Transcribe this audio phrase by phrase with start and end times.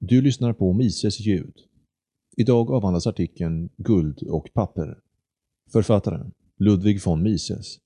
[0.00, 1.54] Du lyssnar på Mises ljud.
[2.36, 4.98] Idag avhandlas artikeln Guld och papper.
[5.72, 7.78] Författaren Ludwig von Mises.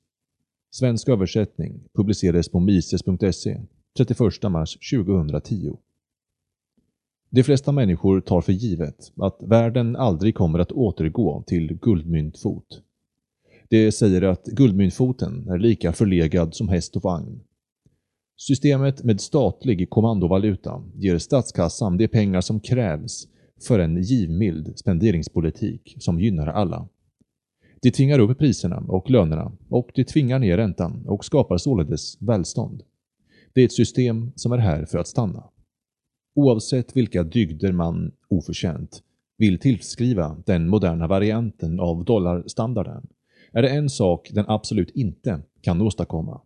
[0.71, 3.61] Svensk översättning publicerades på mises.se
[3.97, 4.19] 31
[4.51, 5.77] mars 2010.
[7.31, 12.83] De flesta människor tar för givet att världen aldrig kommer att återgå till guldmyntfot.
[13.69, 17.41] Det säger att guldmyntfoten är lika förlegad som häst och vagn
[18.47, 23.29] Systemet med statlig kommandovaluta ger statskassan de pengar som krävs
[23.67, 26.89] för en givmild spenderingspolitik som gynnar alla.
[27.83, 32.83] Det tvingar upp priserna och lönerna och det tvingar ner räntan och skapar således välstånd.
[33.53, 35.45] Det är ett system som är här för att stanna.
[36.35, 39.03] Oavsett vilka dygder man oförtjänt
[39.39, 43.07] vill tillskriva den moderna varianten av dollarstandarden
[43.53, 46.41] är det en sak den absolut inte kan åstadkomma.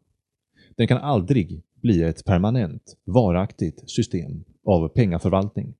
[0.76, 5.74] Den kan aldrig bli ett permanent, varaktigt system av pengaförvaltning.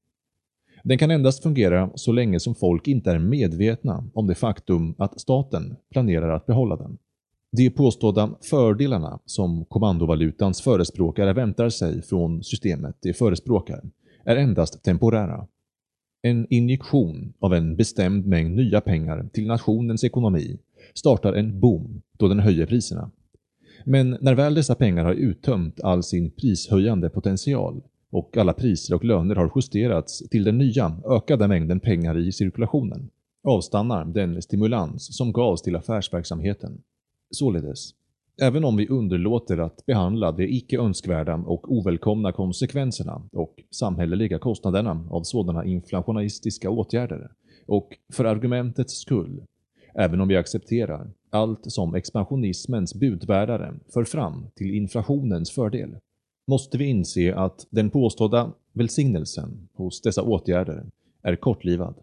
[0.84, 5.20] Den kan endast fungera så länge som folk inte är medvetna om det faktum att
[5.20, 6.98] staten planerar att behålla den.
[7.52, 13.82] De påstådda fördelarna som kommandovalutans förespråkare väntar sig från systemet de förespråkar
[14.24, 15.46] är endast temporära.
[16.22, 20.58] En injektion av en bestämd mängd nya pengar till nationens ekonomi
[20.94, 23.10] startar en boom då den höjer priserna.
[23.88, 29.04] Men när väl dessa pengar har uttömt all sin prishöjande potential och alla priser och
[29.04, 33.10] löner har justerats till den nya, ökade mängden pengar i cirkulationen,
[33.48, 36.82] avstannar den stimulans som gavs till affärsverksamheten.
[37.30, 37.90] Således,
[38.42, 45.06] även om vi underlåter att behandla de icke önskvärda och ovälkomna konsekvenserna och samhälleliga kostnaderna
[45.10, 47.30] av sådana inflationistiska åtgärder,
[47.66, 49.42] och för argumentets skull,
[49.98, 55.96] även om vi accepterar allt som expansionismens budbärare för fram till inflationens fördel,
[56.46, 60.86] måste vi inse att den påstådda välsignelsen hos dessa åtgärder
[61.22, 61.94] är kortlivad.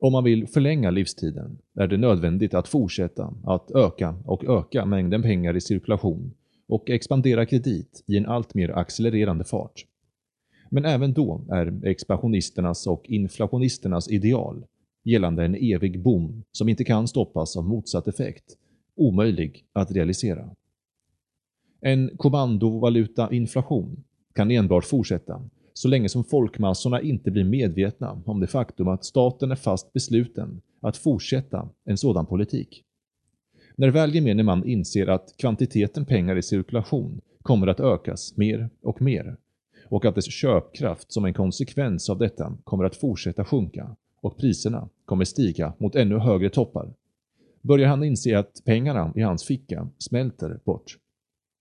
[0.00, 5.22] Om man vill förlänga livstiden är det nödvändigt att fortsätta att öka och öka mängden
[5.22, 6.34] pengar i cirkulation
[6.68, 9.84] och expandera kredit i en allt mer accelererande fart.
[10.70, 14.64] Men även då är expansionisternas och inflationisternas ideal
[15.04, 18.56] gällande en evig bom som inte kan stoppas av motsatt effekt
[18.96, 20.50] omöjlig att realisera.
[21.80, 24.04] En kommandovaluta-inflation
[24.34, 29.50] kan enbart fortsätta så länge som folkmassorna inte blir medvetna om det faktum att staten
[29.50, 32.84] är fast besluten att fortsätta en sådan politik.
[33.76, 39.02] När väl gemene man inser att kvantiteten pengar i cirkulation kommer att ökas mer och
[39.02, 39.36] mer
[39.88, 44.88] och att dess köpkraft som en konsekvens av detta kommer att fortsätta sjunka och priserna
[45.04, 46.92] kommer stiga mot ännu högre toppar
[47.64, 50.98] börjar han inse att pengarna i hans ficka smälter bort.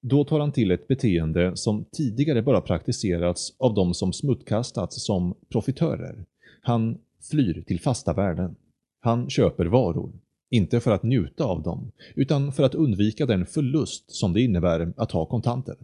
[0.02, 5.36] Då tar han till ett beteende som tidigare bara praktiserats av de som smuttkastats som
[5.52, 6.26] profitörer.
[6.62, 6.98] Han
[7.32, 8.56] flyr till fasta värden.
[9.00, 10.12] Han köper varor,
[10.50, 14.94] inte för att njuta av dem, utan för att undvika den förlust som det innebär
[14.98, 15.76] att ha kontanter.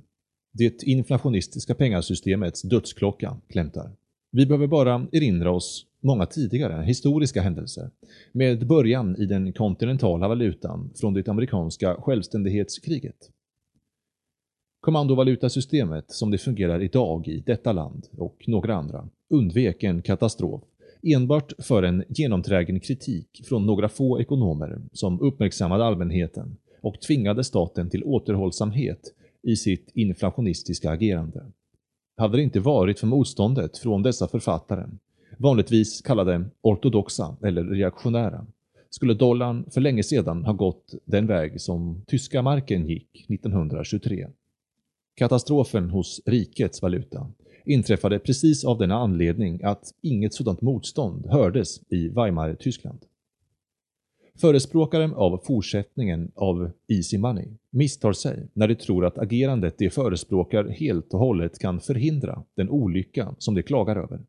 [0.54, 3.92] Det inflationistiska pengasystemets dödsklocka klämtar.
[4.32, 7.90] Vi behöver bara erinra oss många tidigare historiska händelser,
[8.32, 13.30] med början i den kontinentala valutan från det amerikanska självständighetskriget.
[14.82, 20.64] Kommandovalutasystemet som det fungerar idag i detta land och några andra undvek en katastrof
[21.04, 27.90] enbart för en genomträgen kritik från några få ekonomer som uppmärksammade allmänheten och tvingade staten
[27.90, 31.46] till återhållsamhet i sitt inflationistiska agerande.
[32.18, 34.86] Hade det inte varit för motståndet från dessa författare
[35.40, 38.46] vanligtvis kallade ortodoxa eller reaktionära,
[38.90, 44.28] skulle dollarn för länge sedan ha gått den väg som tyska marken gick 1923.
[45.16, 47.32] Katastrofen hos rikets valuta
[47.66, 53.00] inträffade precis av denna anledning att inget sådant motstånd hördes i Weimar-Tyskland.
[54.42, 60.68] Förespråkare av fortsättningen av Easy Money misstar sig när de tror att agerandet de förespråkar
[60.68, 64.20] helt och hållet kan förhindra den olycka som de klagar över.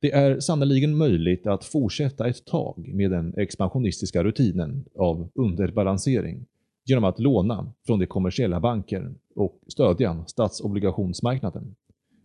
[0.00, 6.46] Det är sannoliken möjligt att fortsätta ett tag med den expansionistiska rutinen av underbalansering
[6.84, 11.74] genom att låna från de kommersiella banker och stödja statsobligationsmarknaden.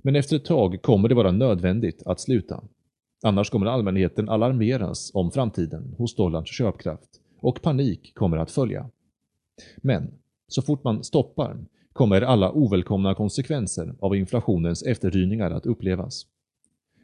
[0.01, 2.63] Men efter ett tag kommer det vara nödvändigt att sluta.
[3.24, 7.10] Annars kommer allmänheten alarmeras om framtiden hos dollarns köpkraft
[7.42, 8.89] och panik kommer att följa.
[9.77, 10.12] Men
[10.48, 11.57] så fort man stoppar
[11.94, 16.25] kommer alla ovälkomna konsekvenser av inflationens efterdyningar att upplevas.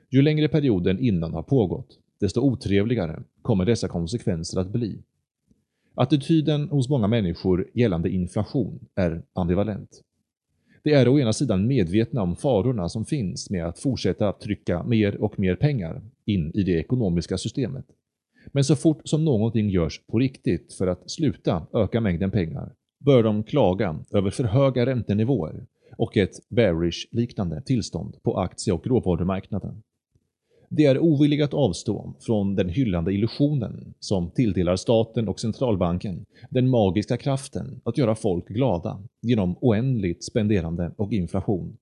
[0.09, 4.99] Ju längre perioden innan har pågått, desto otrevligare kommer dessa konsekvenser att bli.
[5.95, 10.01] Attityden hos många människor gällande inflation är ambivalent.
[10.83, 15.21] Det är å ena sidan medvetna om farorna som finns med att fortsätta trycka mer
[15.21, 17.85] och mer pengar in i det ekonomiska systemet.
[18.51, 23.23] Men så fort som någonting görs på riktigt för att sluta öka mängden pengar bör
[23.23, 25.65] de klaga över för höga räntenivåer
[25.97, 29.83] och ett bearish-liknande tillstånd på aktie- och råvarumarknaden.
[30.69, 36.69] De är ovilliga att avstå från den hyllande illusionen som tilldelar staten och centralbanken den
[36.69, 41.77] magiska kraften att göra folk glada genom oändligt spenderande och inflation.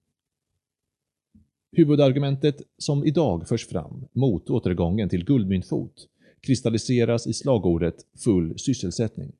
[1.71, 6.07] Huvudargumentet som idag förs fram mot återgången till guldmyntfot
[6.41, 9.31] kristalliseras i slagordet full sysselsättning.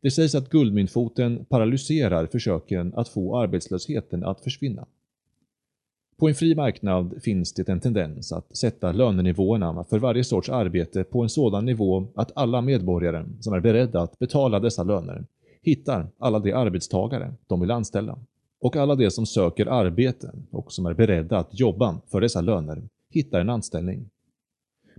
[0.00, 4.86] Det sägs att guldmyntfoten paralyserar försöken att få arbetslösheten att försvinna.
[6.20, 11.04] På en fri marknad finns det en tendens att sätta lönenivåerna för varje sorts arbete
[11.04, 15.24] på en sådan nivå att alla medborgare som är beredda att betala dessa löner
[15.62, 18.18] hittar alla de arbetstagare de vill anställa.
[18.60, 22.82] Och alla de som söker arbete och som är beredda att jobba för dessa löner
[23.10, 24.10] hittar en anställning.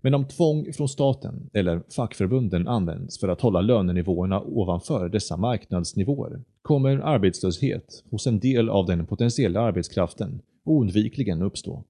[0.02, 6.42] Men om tvång från staten eller fackförbunden används för att hålla lönenivåerna ovanför dessa marknadsnivåer
[6.62, 11.84] kommer arbetslöshet hos en del av den potentiella arbetskraften oundvikligen uppstå.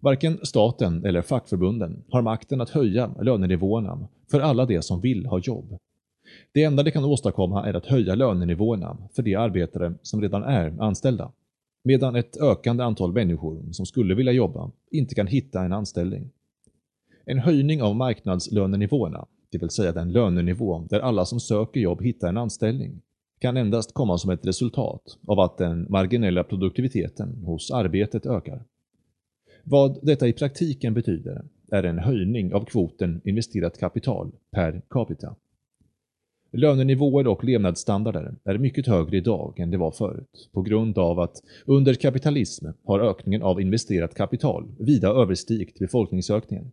[0.00, 5.38] Varken staten eller fackförbunden har makten att höja lönenivåerna för alla de som vill ha
[5.38, 5.78] jobb.
[6.52, 10.82] Det enda de kan åstadkomma är att höja lönenivåerna för de arbetare som redan är
[10.82, 11.32] anställda,
[11.84, 16.30] medan ett ökande antal människor som skulle vilja jobba inte kan hitta en anställning.
[17.30, 22.28] En höjning av marknadslönenivåerna, det vill säga den lönenivå där alla som söker jobb hittar
[22.28, 23.00] en anställning,
[23.38, 28.64] kan endast komma som ett resultat av att den marginella produktiviteten hos arbetet ökar.
[29.64, 35.36] Vad detta i praktiken betyder är en höjning av kvoten investerat kapital per capita.
[36.52, 41.42] Lönenivåer och levnadsstandarder är mycket högre idag än det var förut på grund av att
[41.66, 46.72] under kapitalism har ökningen av investerat kapital vida överstigit befolkningsökningen.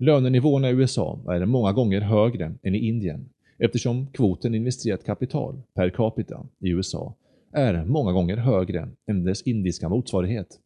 [0.00, 3.28] Lönenivåerna i USA är många gånger högre än i Indien
[3.58, 7.14] eftersom kvoten investerat kapital per capita i USA
[7.52, 10.60] är många gånger högre än dess indiska motsvarighet.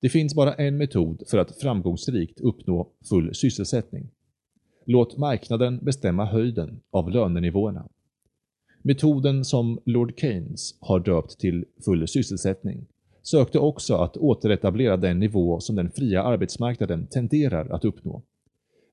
[0.00, 4.08] Det finns bara en metod för att framgångsrikt uppnå full sysselsättning.
[4.84, 7.88] Låt marknaden bestämma höjden av lönenivåerna.
[8.82, 12.86] Metoden som Lord Keynes har döpt till full sysselsättning
[13.26, 18.22] sökte också att återetablera den nivå som den fria arbetsmarknaden tenderar att uppnå.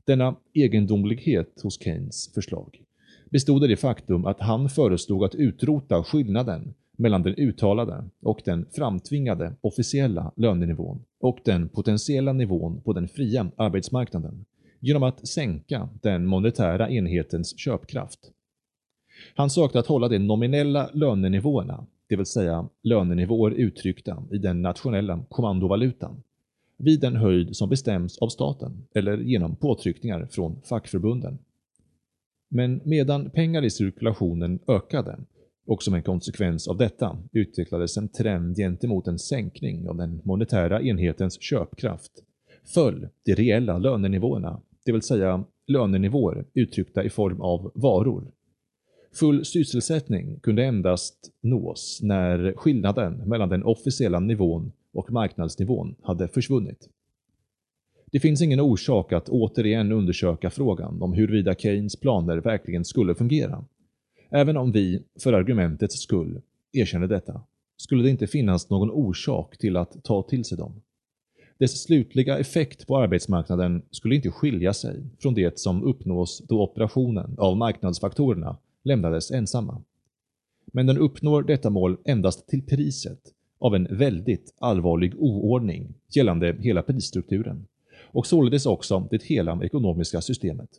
[0.06, 2.82] Denna egendomlighet hos Keynes förslag
[3.30, 8.66] bestod i det faktum att han föreslog att utrota skillnaden mellan den uttalade och den
[8.72, 14.46] framtvingade officiella lönenivån och den potentiella nivån på den fria arbetsmarknaden
[14.80, 18.20] genom att sänka den monetära enhetens köpkraft.
[19.36, 25.26] Han sökte att hålla de nominella lönenivåerna, det vill säga lönenivåer uttryckta i den nationella
[25.30, 26.24] kommandovalutan,
[26.78, 31.38] vid den höjd som bestäms av staten eller genom påtryckningar från fackförbunden.
[32.50, 35.20] Men medan pengar i cirkulationen ökade
[35.66, 40.82] och som en konsekvens av detta utvecklades en trend gentemot en sänkning av den monetära
[40.82, 42.12] enhetens köpkraft
[42.74, 48.32] föll de reella lönenivåerna, det vill säga lönenivåer uttryckta i form av varor.
[49.14, 56.90] Full sysselsättning kunde endast nås när skillnaden mellan den officiella nivån och marknadsnivån hade försvunnit.
[58.12, 63.66] Det finns ingen orsak att återigen undersöka frågan om huruvida Keynes planer verkligen skulle fungera.
[64.30, 67.42] Även om vi, för argumentets skull, erkänner detta,
[67.78, 70.82] skulle det inte finnas någon orsak till att ta till sig dem.
[71.58, 77.36] Dess slutliga effekt på arbetsmarknaden skulle inte skilja sig från det som uppnås då operationen
[77.38, 79.82] av marknadsfaktorerna lämnades ensamma.
[80.66, 83.20] Men den uppnår detta mål endast till priset
[83.60, 87.68] av en väldigt allvarlig oordning gällande hela prisstrukturen
[88.02, 90.70] och således också det hela ekonomiska systemet.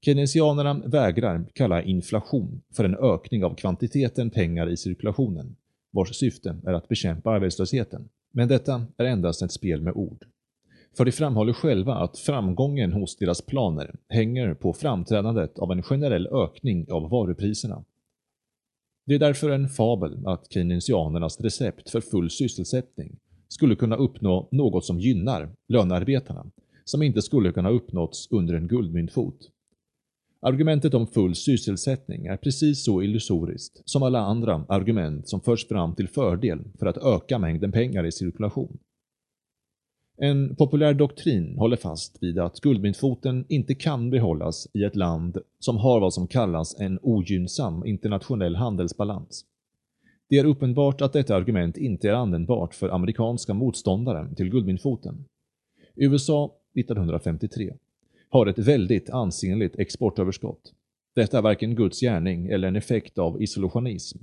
[0.00, 5.56] Keynesianerna vägrar kalla inflation för en ökning av kvantiteten pengar i cirkulationen,
[5.90, 8.08] vars syfte är att bekämpa arbetslösheten.
[8.30, 10.24] Men detta är endast ett spel med ord.
[10.96, 16.26] För de framhåller själva att framgången hos deras planer hänger på framträdandet av en generell
[16.26, 17.84] ökning av varupriserna
[19.06, 23.16] det är därför en fabel att keynesianernas recept för full sysselsättning
[23.48, 26.46] skulle kunna uppnå något som gynnar lönearbetarna,
[26.84, 29.50] som inte skulle kunna uppnåtts under en guldmyntfot.
[30.40, 35.94] Argumentet om full sysselsättning är precis så illusoriskt som alla andra argument som förs fram
[35.94, 38.78] till fördel för att öka mängden pengar i cirkulation.
[40.24, 45.76] En populär doktrin håller fast vid att guldmyntfoten inte kan behållas i ett land som
[45.76, 49.44] har vad som kallas en ogynnsam internationell handelsbalans.
[50.28, 55.24] Det är uppenbart att detta argument inte är användbart för amerikanska motståndare till guldmyntfoten.
[55.94, 57.74] USA 1953
[58.28, 60.72] har ett väldigt ansenligt exportöverskott.
[61.14, 64.18] Detta är varken Guds gärning eller en effekt av isolationism.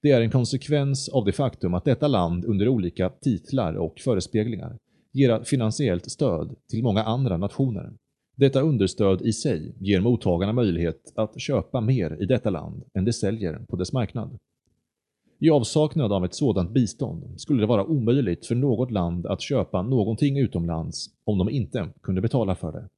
[0.00, 4.78] Det är en konsekvens av det faktum att detta land under olika titlar och förespeglingar
[5.16, 7.92] ger finansiellt stöd till många andra nationer.
[8.36, 13.12] Detta understöd i sig ger mottagarna möjlighet att köpa mer i detta land än de
[13.12, 14.38] säljer på dess marknad.
[15.38, 19.82] I avsaknad av ett sådant bistånd skulle det vara omöjligt för något land att köpa
[19.82, 22.88] någonting utomlands om de inte kunde betala för det.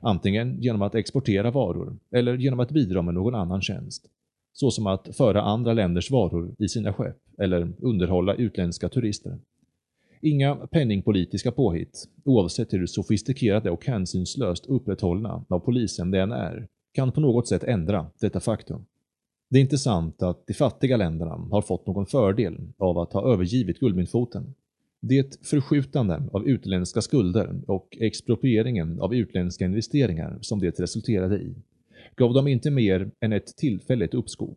[0.00, 4.06] Antingen genom att exportera varor eller genom att bidra med någon annan tjänst.
[4.52, 9.38] Såsom att föra andra länders varor i sina skepp eller underhålla utländska turister.
[10.20, 17.12] Inga penningpolitiska påhitt, oavsett hur sofistikerade och hänsynslöst upprätthållna av polisen den än är, kan
[17.12, 18.86] på något sätt ändra detta faktum.
[19.50, 23.32] Det är inte sant att de fattiga länderna har fått någon fördel av att ha
[23.32, 24.54] övergivit guldmyntfoten.
[25.00, 31.54] Det förskjutande av utländska skulder och exproprieringen av utländska investeringar som det resulterade i
[32.16, 34.56] gav dem inte mer än ett tillfälligt uppskov.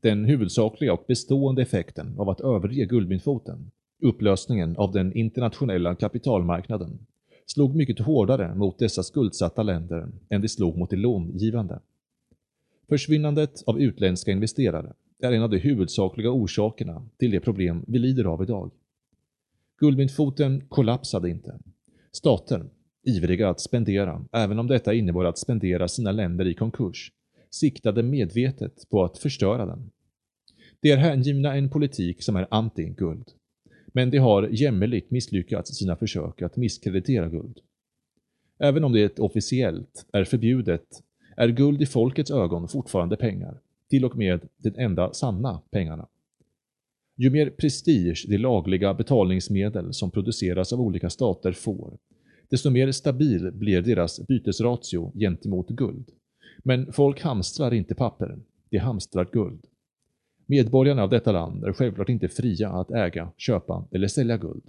[0.00, 3.70] Den huvudsakliga och bestående effekten av att överge guldmyntfoten,
[4.02, 6.98] upplösningen av den internationella kapitalmarknaden,
[7.46, 11.80] slog mycket hårdare mot dessa skuldsatta länder än det slog mot de långivande.
[12.88, 18.24] Försvinnandet av utländska investerare är en av de huvudsakliga orsakerna till de problem vi lider
[18.24, 18.70] av idag.
[19.78, 21.58] Guldmyntfoten kollapsade inte.
[22.12, 22.64] Stater,
[23.02, 27.12] ivriga att spendera, även om detta innebar att spendera sina länder i konkurs,
[27.50, 29.90] siktade medvetet på att förstöra den.
[30.80, 33.24] De är hängivna en politik som är anti-guld.
[33.92, 37.60] Men de har jämmerligt misslyckats i sina försök att misskreditera guld.
[38.58, 40.86] Även om det officiellt är förbjudet
[41.36, 46.08] är guld i folkets ögon fortfarande pengar, till och med de enda sanna pengarna.
[47.16, 51.98] Ju mer prestige de lagliga betalningsmedel som produceras av olika stater får,
[52.50, 56.10] desto mer stabil blir deras bytesratio gentemot guld.
[56.58, 58.38] Men folk hamstrar inte papper,
[58.70, 59.64] de hamstrar guld.
[60.50, 64.62] Medborgarna av detta land är självklart inte fria att äga, köpa eller sälja guld.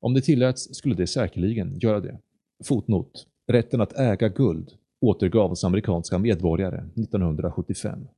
[0.00, 2.18] Om det tilläts skulle de säkerligen göra det.
[2.64, 3.26] Fotnot.
[3.46, 8.08] Rätten att äga guld återgavs amerikanska medborgare 1975.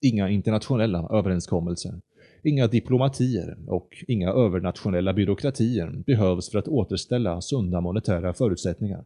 [0.00, 2.00] Inga internationella överenskommelser,
[2.42, 9.04] inga diplomatier och inga övernationella byråkratier behövs för att återställa sunda monetära förutsättningar.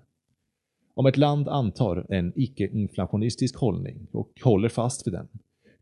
[0.95, 5.29] Om ett land antar en icke-inflationistisk hållning och håller fast vid den,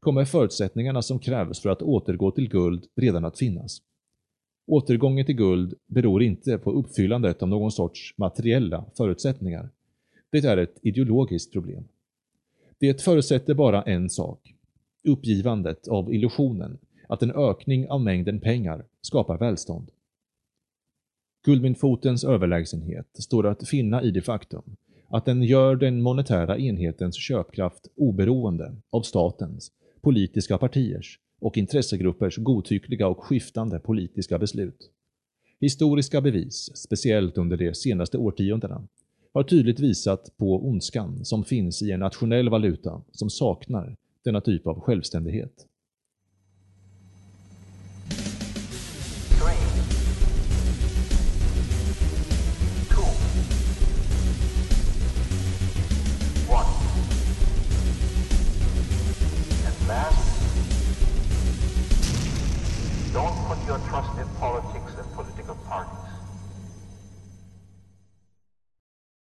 [0.03, 3.83] kommer förutsättningarna som krävs för att återgå till guld redan att finnas.
[4.67, 9.69] Återgången till guld beror inte på uppfyllandet av någon sorts materiella förutsättningar,
[10.31, 11.85] det är ett ideologiskt problem.
[12.79, 14.55] Det förutsätter bara en sak.
[15.05, 16.79] Uppgivandet av illusionen
[17.09, 19.91] att en ökning av mängden pengar skapar välstånd.
[21.45, 24.77] Guldmyntfotens överlägsenhet står att finna i det faktum
[25.09, 33.09] att den gör den monetära enhetens köpkraft oberoende av statens, politiska partiers och intressegruppers godtyckliga
[33.09, 34.91] och skiftande politiska beslut.
[35.61, 38.89] Historiska bevis, speciellt under de senaste årtiondena,
[39.33, 44.67] har tydligt visat på ondskan som finns i en nationell valuta som saknar denna typ
[44.67, 45.67] av självständighet.
[63.73, 64.72] your trusted politician.